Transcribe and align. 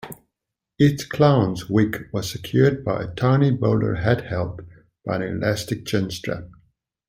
Each 0.79 1.07
clown's 1.09 1.69
wig 1.69 2.07
was 2.11 2.31
secured 2.31 2.83
by 2.83 3.03
a 3.03 3.13
tiny 3.13 3.51
bowler 3.51 3.93
hat 3.93 4.25
held 4.25 4.61
by 5.05 5.17
an 5.17 5.21
elastic 5.21 5.85
chin-strap. 5.85 6.49